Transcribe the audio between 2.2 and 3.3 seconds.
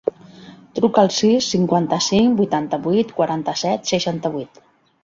vuitanta-vuit,